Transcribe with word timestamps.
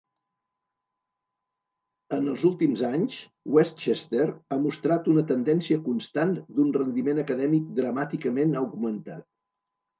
En 2.17 2.25
els 2.31 2.45
últims 2.49 2.81
anys, 2.87 3.19
Westchester 3.57 4.27
ha 4.29 4.59
mostrat 4.65 5.11
una 5.13 5.27
tendència 5.35 5.85
constant 5.91 6.35
d'un 6.59 6.75
rendiment 6.81 7.25
acadèmic 7.29 7.71
dramàticament 7.81 8.61
augmentat. 8.67 9.33